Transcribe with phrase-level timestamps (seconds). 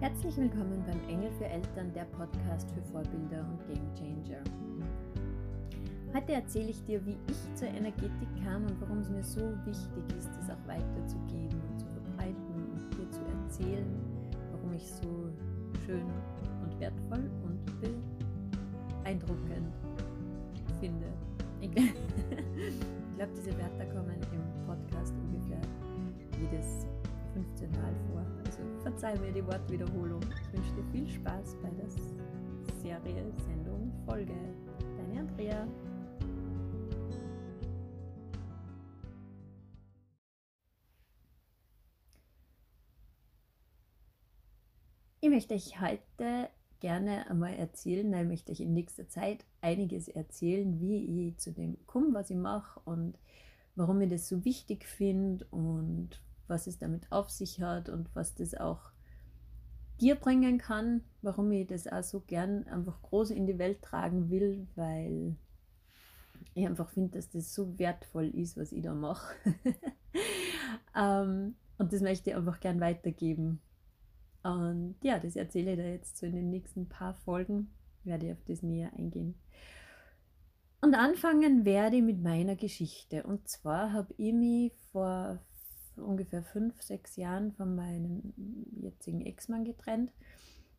[0.00, 4.44] Herzlich willkommen beim Engel für Eltern, der Podcast für Vorbilder und Game Changer.
[6.14, 10.04] Heute erzähle ich dir, wie ich zur Energetik kam und warum es mir so wichtig
[10.16, 14.00] ist, es auch weiterzugeben und zu verbreiten und dir zu erzählen,
[14.52, 15.32] warum ich so
[15.84, 16.06] schön
[16.62, 17.60] und wertvoll und
[19.02, 19.74] beeindruckend
[20.78, 21.08] finde.
[21.60, 21.72] Ich
[23.16, 25.60] glaube, diese Wörter kommen im Podcast ungefähr
[28.98, 30.20] verzeih mir die Wortwiederholung.
[30.22, 31.88] Ich wünsche dir viel Spaß bei der
[32.82, 34.34] Serie, Sendung, Folge.
[34.96, 35.68] Deine Andrea.
[45.20, 50.80] Ich möchte euch heute gerne einmal erzählen, ich möchte euch in nächster Zeit einiges erzählen,
[50.80, 53.16] wie ich zu dem komme, was ich mache und
[53.76, 58.34] warum ich das so wichtig finde und was es damit auf sich hat und was
[58.34, 58.90] das auch
[60.00, 64.30] dir bringen kann, warum ich das auch so gern einfach groß in die Welt tragen
[64.30, 65.36] will, weil
[66.54, 69.34] ich einfach finde, dass das so wertvoll ist, was ich da mache.
[70.96, 73.60] ähm, und das möchte ich einfach gern weitergeben.
[74.42, 77.72] Und ja, das erzähle ich da jetzt so in den nächsten paar Folgen,
[78.04, 79.34] werde ich auf das näher eingehen.
[80.80, 83.24] Und anfangen werde ich mit meiner Geschichte.
[83.24, 85.40] Und zwar habe ich mich vor
[86.00, 88.32] ungefähr fünf, sechs Jahren von meinem
[88.80, 90.12] jetzigen Ex-Mann getrennt.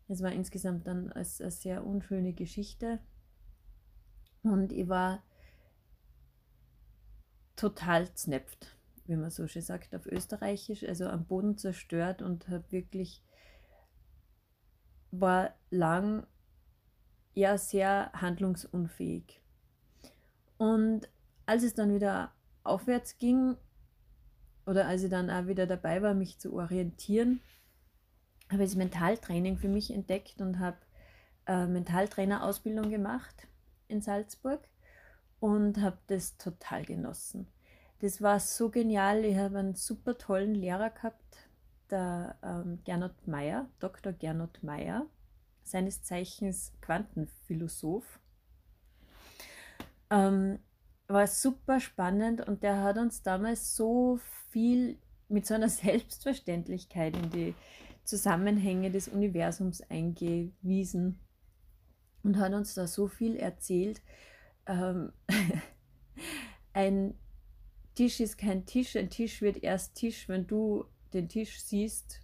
[0.08, 3.00] Es war insgesamt dann eine, eine sehr unschöne Geschichte.
[4.44, 5.24] Und ich war
[7.56, 12.72] total znepft, wie man so schön sagt auf Österreichisch, also am Boden zerstört und habe
[12.72, 13.24] wirklich,
[15.12, 16.26] war lang
[17.34, 19.42] ja sehr handlungsunfähig.
[20.58, 21.10] Und
[21.46, 23.58] als es dann wieder aufwärts ging,
[24.70, 27.42] oder als ich dann auch wieder dabei war, mich zu orientieren,
[28.52, 30.78] habe ich das Mentaltraining für mich entdeckt und habe
[31.48, 33.48] äh, Mentaltrainerausbildung gemacht
[33.88, 34.62] in Salzburg
[35.40, 37.48] und habe das total genossen.
[38.02, 39.26] Das war so genial.
[39.26, 41.50] Ich habe einen super tollen Lehrer gehabt,
[41.90, 44.14] der ähm, Gernot Meyer, Dr.
[44.14, 45.08] Gernot Meyer,
[45.64, 48.20] seines Zeichens Quantenphilosoph.
[50.12, 50.60] Ähm,
[51.10, 54.20] war super spannend und der hat uns damals so
[54.52, 54.98] viel
[55.28, 57.56] mit so einer Selbstverständlichkeit in die
[58.04, 61.20] Zusammenhänge des Universums eingewiesen
[62.24, 64.02] und hat uns da so viel erzählt.
[64.66, 65.12] Ähm,
[66.74, 67.16] ein
[67.96, 72.22] Tisch ist kein Tisch, ein Tisch wird erst Tisch, wenn du den Tisch siehst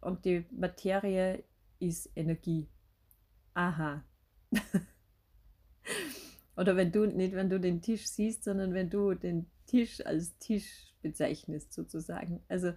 [0.00, 1.42] und die Materie
[1.80, 2.68] ist Energie.
[3.54, 4.04] Aha.
[6.58, 10.36] Oder wenn du nicht, wenn du den Tisch siehst, sondern wenn du den Tisch als
[10.38, 12.42] Tisch bezeichnest, sozusagen.
[12.48, 12.72] Also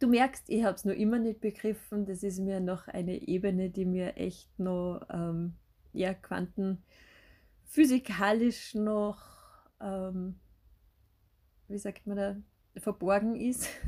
[0.00, 2.04] du merkst, ich habe es noch immer nicht begriffen.
[2.04, 5.54] Das ist mir noch eine Ebene, die mir echt noch ähm,
[5.92, 9.22] ja, quantenphysikalisch noch,
[9.80, 10.40] ähm,
[11.68, 12.36] wie sagt man da,
[12.76, 13.68] verborgen ist.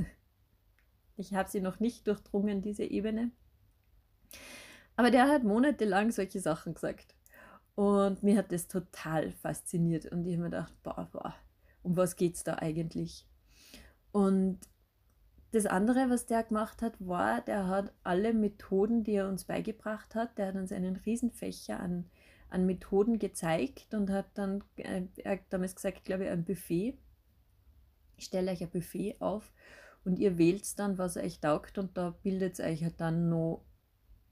[1.18, 3.30] Ich habe sie noch nicht durchdrungen, diese Ebene.
[4.96, 7.14] Aber der hat monatelang solche Sachen gesagt.
[7.74, 10.06] Und mir hat das total fasziniert.
[10.06, 11.34] Und ich habe mir gedacht, boah, boah,
[11.82, 13.26] um was geht es da eigentlich?
[14.12, 14.60] Und
[15.52, 20.14] das andere, was der gemacht hat, war, der hat alle Methoden, die er uns beigebracht
[20.14, 22.10] hat, der hat uns einen Riesenfächer an,
[22.48, 26.98] an Methoden gezeigt und hat dann, äh, er hat damals gesagt, glaube ich, ein Buffet.
[28.16, 29.52] Ich stelle euch ein Buffet auf
[30.04, 33.64] und ihr wählt dann, was euch taugt und da bildet es euch dann noch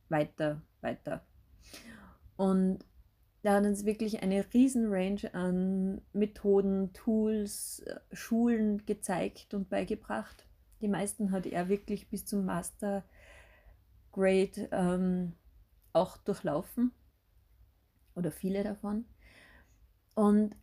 [0.08, 1.26] weiter, weiter.
[2.36, 2.84] Und
[3.42, 10.46] da hat uns wirklich eine riesen Range an Methoden, Tools, äh, Schulen gezeigt und beigebracht.
[10.80, 13.04] Die meisten hat er wirklich bis zum Master
[14.12, 15.32] Grade ähm,
[15.92, 16.92] auch durchlaufen
[18.14, 19.04] oder viele davon.
[20.14, 20.56] Und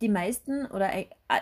[0.00, 0.90] die meisten oder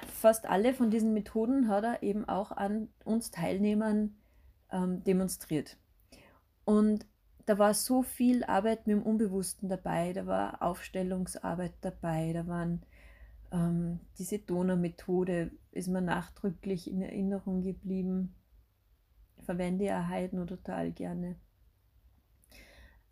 [0.06, 4.16] fast alle von diesen Methoden hat er eben auch an uns Teilnehmern
[4.70, 5.76] ähm, demonstriert.
[6.64, 7.06] Und
[7.48, 12.82] da war so viel Arbeit mit dem Unbewussten dabei, da war Aufstellungsarbeit dabei, da waren
[13.50, 18.34] ähm, diese Donau-Methode, ist mir nachdrücklich in Erinnerung geblieben.
[19.40, 21.36] Verwende ja heute nur total gerne.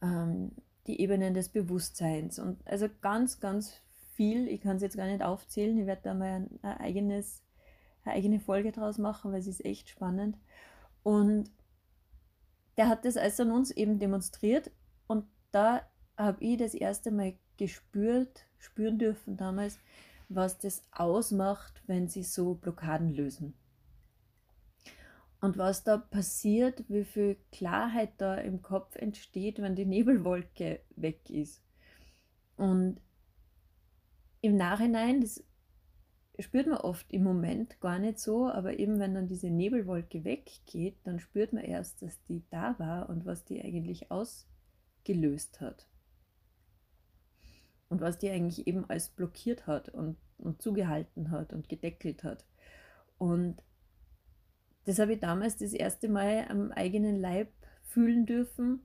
[0.03, 0.53] Ähm,
[0.87, 3.81] die Ebenen des Bewusstseins und also ganz, ganz
[4.13, 4.49] viel.
[4.49, 5.79] Ich kann es jetzt gar nicht aufzählen.
[5.79, 7.43] Ich werde da mal ein, ein eigenes,
[8.05, 10.37] eine eigene Folge draus machen, weil es ist echt spannend.
[11.03, 11.51] Und
[12.77, 14.71] der hat das alles an uns eben demonstriert
[15.07, 15.83] und da
[16.17, 19.79] habe ich das erste Mal gespürt, spüren dürfen damals,
[20.29, 23.55] was das ausmacht, wenn sie so Blockaden lösen.
[25.41, 31.31] Und was da passiert, wie viel Klarheit da im Kopf entsteht, wenn die Nebelwolke weg
[31.31, 31.63] ist.
[32.57, 33.01] Und
[34.41, 35.45] im Nachhinein, das
[36.39, 40.97] spürt man oft im Moment gar nicht so, aber eben wenn dann diese Nebelwolke weggeht,
[41.05, 45.87] dann spürt man erst, dass die da war und was die eigentlich ausgelöst hat.
[47.89, 52.45] Und was die eigentlich eben als blockiert hat und, und zugehalten hat und gedeckelt hat.
[53.17, 53.63] Und
[54.85, 58.81] das habe ich damals das erste Mal am eigenen Leib fühlen dürfen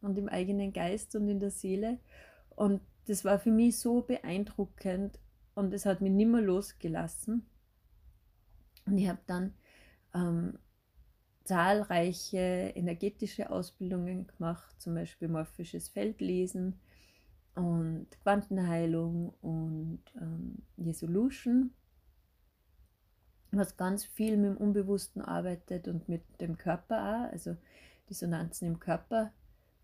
[0.00, 1.98] und im eigenen Geist und in der Seele.
[2.50, 5.18] Und das war für mich so beeindruckend
[5.56, 7.46] und es hat mich nimmer losgelassen.
[8.84, 9.54] Und ich habe dann
[10.14, 10.58] ähm,
[11.44, 16.78] zahlreiche energetische Ausbildungen gemacht, zum Beispiel morphisches Feldlesen
[17.54, 21.72] und Quantenheilung und ähm, Resolution,
[23.50, 27.56] was ganz viel mit dem Unbewussten arbeitet und mit dem Körper auch, also
[28.10, 29.32] Dissonanzen im Körper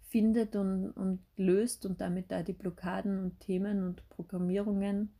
[0.02, 5.14] findet und, und löst und damit da die Blockaden und Themen und Programmierungen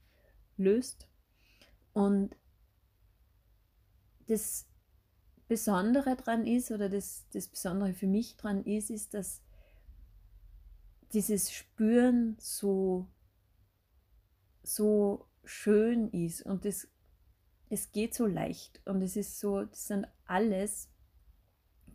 [0.56, 1.08] löst.
[1.92, 2.36] Und
[4.26, 4.66] das
[5.48, 9.42] Besondere daran ist, oder das, das Besondere für mich daran ist, ist, dass
[11.12, 13.06] dieses Spüren so,
[14.62, 16.88] so schön ist und es,
[17.68, 20.88] es geht so leicht und es ist so, das sind alles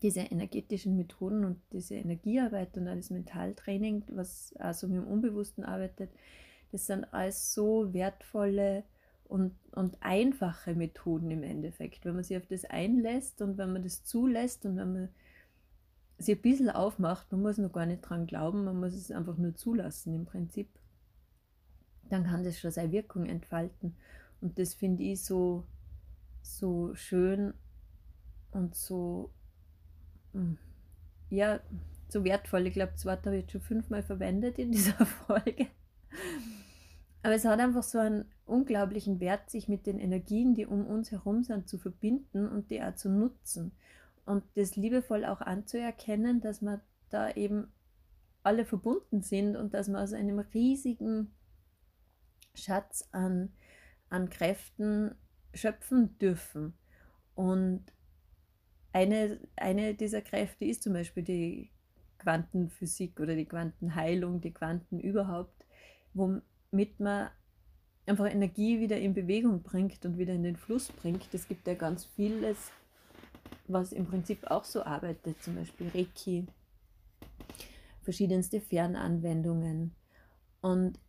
[0.02, 6.12] diese energetischen Methoden und diese Energiearbeit und das Mentaltraining, was also mit dem Unbewussten arbeitet,
[6.72, 8.84] das sind alles so wertvolle
[9.26, 12.06] und, und einfache Methoden im Endeffekt.
[12.06, 15.10] Wenn man sich auf das einlässt und wenn man das zulässt und wenn man
[16.18, 19.38] sich ein bisschen aufmacht, man muss noch gar nicht dran glauben, man muss es einfach
[19.38, 20.68] nur zulassen im Prinzip,
[22.10, 23.96] dann kann das schon seine Wirkung entfalten.
[24.42, 25.64] Und das finde ich so,
[26.42, 27.54] so schön
[28.52, 29.30] und so
[30.34, 30.58] hm.
[31.30, 31.60] ja,
[32.10, 32.68] so wertvoll.
[32.68, 35.68] Ich glaube, das Wort habe ich jetzt schon fünfmal verwendet in dieser Folge.
[37.28, 41.12] Aber es hat einfach so einen unglaublichen Wert, sich mit den Energien, die um uns
[41.12, 43.74] herum sind, zu verbinden und die auch zu nutzen.
[44.26, 46.80] Und das liebevoll auch anzuerkennen, dass wir
[47.10, 47.68] da eben
[48.44, 51.34] alle verbunden sind und dass wir aus einem riesigen
[52.56, 53.52] Schatz an,
[54.10, 55.14] an Kräften
[55.54, 56.76] schöpfen dürfen.
[57.36, 57.84] Und
[58.94, 61.72] eine, eine dieser Kräfte ist zum Beispiel die
[62.20, 65.66] Quantenphysik oder die Quantenheilung, die Quanten überhaupt,
[66.72, 67.30] womit man
[68.06, 71.34] einfach Energie wieder in Bewegung bringt und wieder in den Fluss bringt.
[71.34, 72.72] Es gibt ja ganz vieles,
[73.68, 76.46] was im Prinzip auch so arbeitet, zum Beispiel Reiki,
[78.02, 79.94] verschiedenste Fernanwendungen
[80.62, 81.00] und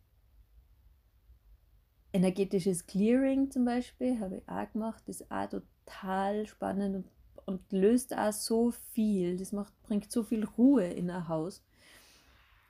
[2.11, 7.05] energetisches Clearing zum Beispiel habe ich auch gemacht, ist auch total spannend und
[7.49, 9.37] und löst auch so viel.
[9.37, 11.63] Das macht, bringt so viel Ruhe in ein Haus.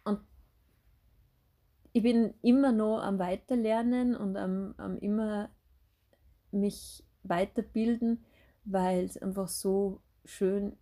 [0.06, 0.22] Und
[2.00, 5.50] ich bin immer noch am Weiterlernen und am, am immer
[6.50, 8.24] mich weiterbilden,
[8.64, 10.78] weil es einfach so schön,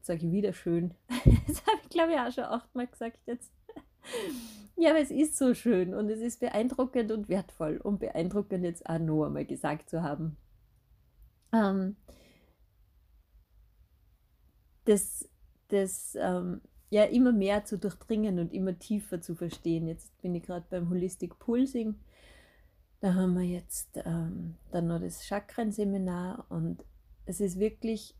[0.00, 0.94] sage ich wieder schön,
[1.48, 3.52] das habe ich glaube ich auch schon achtmal gesagt jetzt.
[4.76, 8.88] Ja, aber es ist so schön und es ist beeindruckend und wertvoll und beeindruckend jetzt
[8.88, 10.36] auch noch einmal gesagt zu haben.
[11.52, 11.96] Ähm,
[14.84, 15.28] das,
[15.66, 16.60] das ähm,
[16.94, 19.88] ja immer mehr zu durchdringen und immer tiefer zu verstehen.
[19.88, 21.96] Jetzt bin ich gerade beim Holistic Pulsing.
[23.00, 26.84] Da haben wir jetzt ähm, dann noch das Chakrenseminar und
[27.26, 28.14] es ist wirklich,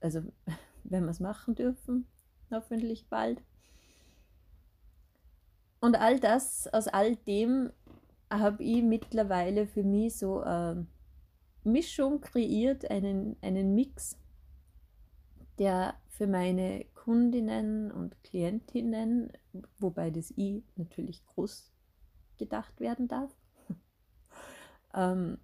[0.00, 0.20] also
[0.84, 2.06] wenn wir es machen dürfen,
[2.50, 3.42] hoffentlich bald.
[5.80, 7.70] Und all das, aus all dem
[8.30, 10.86] habe ich mittlerweile für mich so eine
[11.62, 14.18] Mischung kreiert, einen, einen Mix
[15.58, 19.30] der für meine Kundinnen und Klientinnen,
[19.78, 21.70] wobei das I natürlich groß
[22.38, 23.30] gedacht werden darf,
[24.94, 25.36] ähm,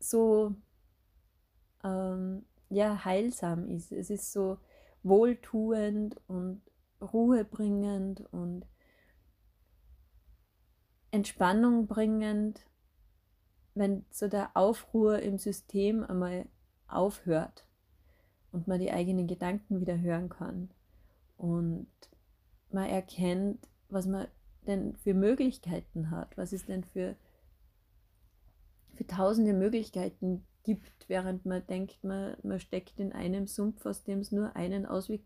[0.00, 0.56] so
[1.84, 3.92] ähm, ja, heilsam ist.
[3.92, 4.58] Es ist so
[5.04, 6.60] wohltuend und
[7.00, 8.66] ruhebringend und
[11.12, 12.66] Entspannung bringend,
[13.74, 16.48] wenn so der Aufruhr im System einmal
[16.88, 17.67] aufhört
[18.52, 20.70] und man die eigenen Gedanken wieder hören kann
[21.36, 21.88] und
[22.70, 24.26] man erkennt, was man
[24.66, 27.16] denn für Möglichkeiten hat, was es denn für,
[28.94, 34.18] für tausende Möglichkeiten gibt, während man denkt, man, man steckt in einem Sumpf, aus dem
[34.18, 35.22] es nur einen Ausweg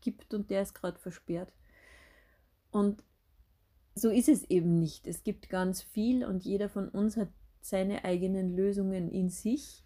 [0.00, 1.52] gibt und der ist gerade versperrt.
[2.70, 3.02] Und
[3.96, 5.06] so ist es eben nicht.
[5.06, 7.28] Es gibt ganz viel und jeder von uns hat
[7.60, 9.83] seine eigenen Lösungen in sich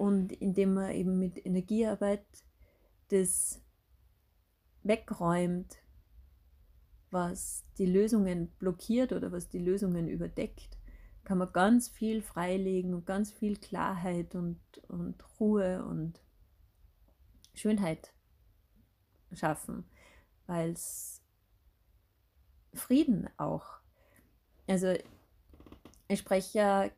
[0.00, 2.24] und indem man eben mit Energiearbeit
[3.08, 3.60] das
[4.82, 5.76] wegräumt,
[7.10, 10.78] was die Lösungen blockiert oder was die Lösungen überdeckt,
[11.24, 16.18] kann man ganz viel freilegen und ganz viel Klarheit und, und Ruhe und
[17.52, 18.14] Schönheit
[19.32, 19.84] schaffen,
[20.46, 21.20] weil es
[22.72, 23.66] Frieden auch.
[24.66, 24.94] Also
[26.08, 26.90] ich spreche ja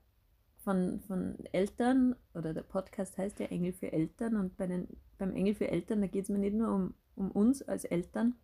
[0.62, 4.88] von, von Eltern oder der Podcast heißt ja Engel für Eltern und bei den,
[5.18, 8.34] beim Engel für Eltern, da geht es mir nicht nur um, um uns als Eltern,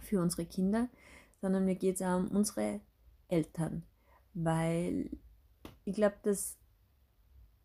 [0.00, 0.88] für unsere Kinder,
[1.40, 2.80] sondern mir geht es auch um unsere
[3.28, 3.82] Eltern,
[4.34, 5.10] weil
[5.84, 6.56] ich glaube, dass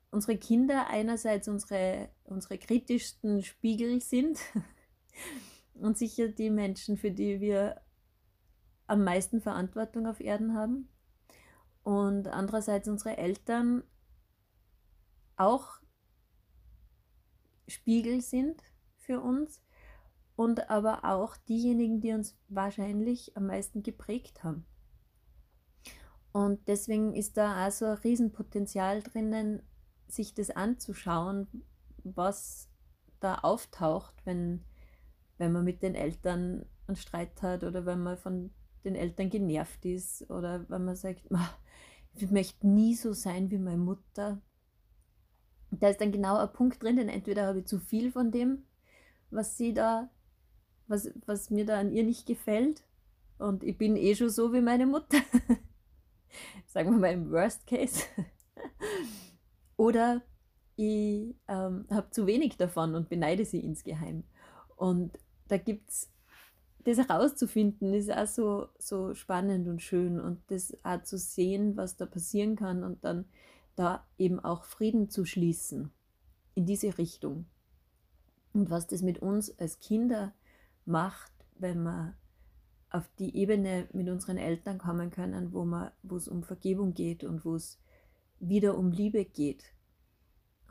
[0.10, 4.40] unsere Kinder einerseits unsere, unsere kritischsten Spiegel sind
[5.76, 7.80] und sicher die Menschen, für die wir
[8.88, 10.90] am meisten Verantwortung auf Erden haben
[11.84, 13.84] und andererseits unsere Eltern
[15.36, 15.82] auch
[17.68, 18.62] Spiegel sind
[18.98, 19.62] für uns
[20.36, 24.66] und aber auch diejenigen, die uns wahrscheinlich am meisten geprägt haben.
[26.32, 29.62] Und deswegen ist da auch so ein Riesenpotenzial drinnen,
[30.08, 31.48] sich das anzuschauen,
[32.04, 32.70] was
[33.20, 34.64] da auftaucht, wenn,
[35.38, 39.86] wenn man mit den Eltern einen Streit hat oder wenn man von den Eltern genervt
[39.86, 41.24] ist oder wenn man sagt,
[42.14, 44.42] ich möchte nie so sein wie meine Mutter.
[45.72, 48.66] Da ist dann genau ein Punkt drin, denn entweder habe ich zu viel von dem,
[49.30, 50.10] was sie da,
[50.88, 52.84] was, was mir da an ihr nicht gefällt.
[53.38, 55.18] Und ich bin eh schon so wie meine Mutter.
[56.68, 58.04] Sagen wir mal im Worst Case.
[59.78, 60.22] Oder
[60.76, 64.24] ich ähm, habe zu wenig davon und beneide sie insgeheim.
[64.76, 66.12] Und da gibt es
[66.84, 71.98] das herauszufinden ist auch so, so spannend und schön und das auch zu sehen, was
[71.98, 73.26] da passieren kann und dann
[73.76, 75.92] da eben auch Frieden zu schließen
[76.56, 77.46] in diese Richtung.
[78.54, 80.34] Und was das mit uns als Kinder
[80.86, 82.16] macht, wenn wir
[82.90, 87.56] auf die Ebene mit unseren Eltern kommen können, wo, es um Vergebung geht und wo
[87.56, 87.80] es
[88.40, 89.74] wieder um Liebe geht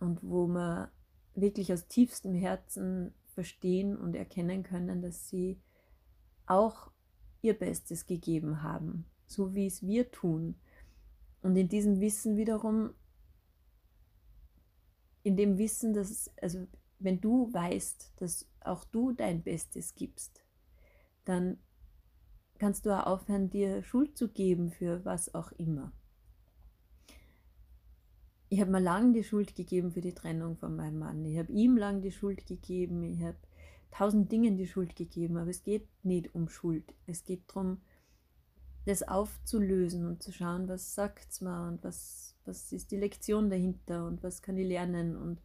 [0.01, 0.91] und wo wir
[1.35, 5.59] wirklich aus tiefstem Herzen verstehen und erkennen können, dass sie
[6.51, 6.91] auch
[7.43, 10.57] ihr Bestes gegeben haben, so wie es wir tun.
[11.43, 12.93] Und in diesem Wissen wiederum,
[15.23, 16.67] in dem Wissen, dass, also
[16.99, 20.45] wenn du weißt, dass auch du dein Bestes gibst,
[21.25, 21.59] dann
[22.59, 25.93] kannst du auch aufhören, dir Schuld zu geben für was auch immer.
[28.51, 31.25] Ich habe mir lange die Schuld gegeben für die Trennung von meinem Mann.
[31.25, 33.03] Ich habe ihm lange die Schuld gegeben.
[33.05, 33.39] Ich habe
[33.91, 36.95] tausend Dingen die Schuld gegeben, aber es geht nicht um Schuld.
[37.07, 37.81] Es geht darum,
[38.87, 43.51] das aufzulösen und zu schauen, was sagt es mir und was, was ist die Lektion
[43.51, 45.41] dahinter und was kann ich lernen und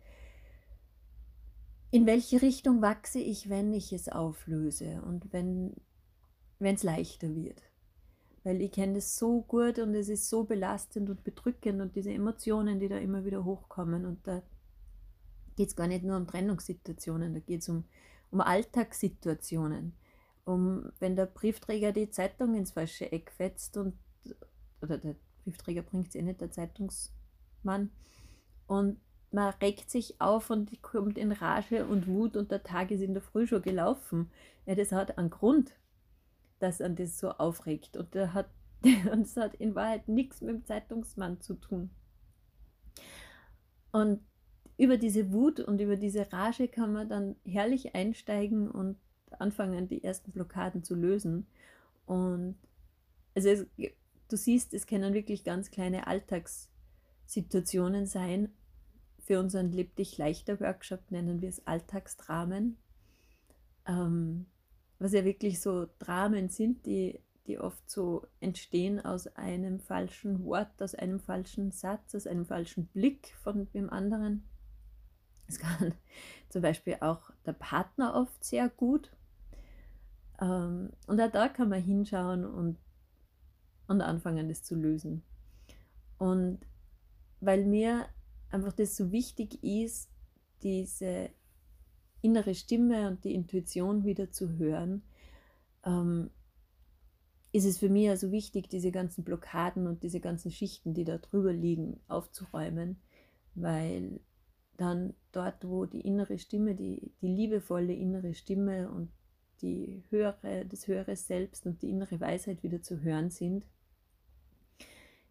[1.92, 5.76] in welche Richtung wachse ich, wenn ich es auflöse und wenn
[6.60, 7.62] es leichter wird.
[8.44, 12.12] Weil ich kenne das so gut und es ist so belastend und bedrückend und diese
[12.12, 14.06] Emotionen, die da immer wieder hochkommen.
[14.06, 14.44] Und da
[15.56, 17.86] geht es gar nicht nur um Trennungssituationen, da geht es um
[18.32, 19.94] um Alltagssituationen,
[20.44, 23.98] um wenn der Briefträger die Zeitung ins falsche Eck fetzt und
[24.82, 27.92] oder der Briefträger bringt es eh nicht, der Zeitungsmann,
[28.68, 29.00] und
[29.32, 33.14] man regt sich auf und kommt in Rage und Wut und der Tag ist in
[33.14, 34.32] der Früh schon gelaufen.
[34.66, 35.76] Ja, das hat einen Grund,
[36.60, 37.98] dass an das so aufregt.
[37.98, 38.50] Und der hat,
[39.12, 41.90] und es hat in Wahrheit nichts mit dem Zeitungsmann zu tun.
[43.92, 44.22] Und
[44.78, 48.98] über diese Wut und über diese Rage kann man dann herrlich einsteigen und
[49.40, 51.48] anfangen, die ersten Blockaden zu lösen.
[52.06, 52.56] Und
[53.34, 53.66] also es,
[54.30, 58.54] du siehst, es können wirklich ganz kleine Alltagssituationen sein.
[59.20, 62.78] Für unseren Leb dich leichter Workshop nennen wir es Alltagsdramen.
[63.88, 64.46] Ähm,
[65.00, 70.82] was ja wirklich so Dramen sind, die, die oft so entstehen aus einem falschen Wort,
[70.82, 74.44] aus einem falschen Satz, aus einem falschen Blick von dem anderen.
[75.48, 75.94] Es kann
[76.50, 79.12] zum Beispiel auch der Partner oft sehr gut.
[80.40, 82.78] Ähm, und auch da kann man hinschauen und,
[83.88, 85.24] und anfangen, das zu lösen.
[86.18, 86.60] Und
[87.42, 88.08] weil mir
[88.50, 90.10] einfach das so wichtig ist,
[90.64, 91.30] diese
[92.22, 95.04] innere Stimme und die Intuition wieder zu hören,
[95.84, 96.32] ähm,
[97.52, 101.20] ist es für mich also wichtig, diese ganzen Blockaden und diese ganzen Schichten, die da
[101.20, 102.98] drüber liegen, aufzuräumen,
[103.54, 104.20] weil
[104.78, 109.10] dann dort, wo die innere Stimme, die, die liebevolle innere Stimme und
[109.62, 113.66] die höhere, das höhere Selbst und die innere Weisheit wieder zu hören sind,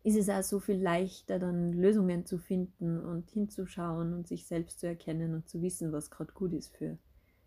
[0.03, 4.81] ist es auch so viel leichter, dann Lösungen zu finden und hinzuschauen und sich selbst
[4.81, 6.99] zu erkennen und zu wissen, was gerade gut ist für,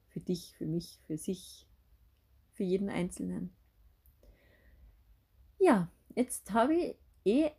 [0.08, 1.68] für dich, für mich, für sich,
[2.54, 3.54] für jeden Einzelnen.
[5.60, 7.52] Ja, jetzt habe ich eh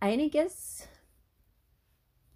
[0.00, 0.86] einiges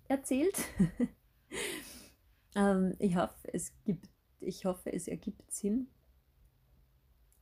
[0.08, 0.56] erzählt.
[2.54, 4.08] ähm, ich hoffe, es gibt,
[4.40, 5.88] ich hoffe, es ergibt Sinn.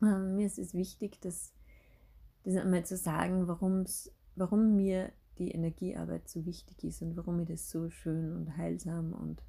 [0.02, 1.52] Ähm, mir ist es wichtig, dass
[2.44, 7.70] das einmal zu sagen, warum mir die Energiearbeit so wichtig ist und warum ich das
[7.70, 9.42] so schön und heilsam und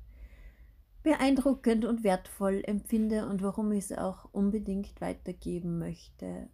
[1.04, 6.50] beeindruckend und wertvoll empfinde und warum ich es auch unbedingt weitergeben möchte,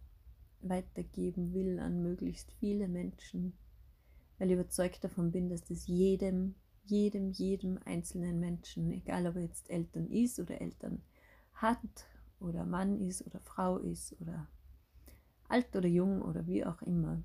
[0.60, 3.54] weitergeben will an möglichst viele Menschen,
[4.38, 9.42] weil ich überzeugt davon bin, dass das jedem, jedem, jedem einzelnen Menschen, egal ob er
[9.42, 11.02] jetzt Eltern ist oder Eltern
[11.54, 12.06] hat
[12.40, 14.48] oder Mann ist oder Frau ist oder
[15.48, 17.22] alt oder jung oder wie auch immer.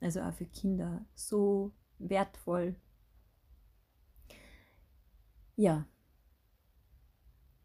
[0.00, 2.76] Also auch für Kinder so wertvoll.
[5.56, 5.86] Ja,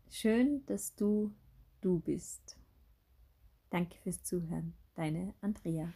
[0.09, 1.33] schön, dass du
[1.81, 2.57] du bist.
[3.71, 5.91] Danke fürs Zuhören, deine Andrea.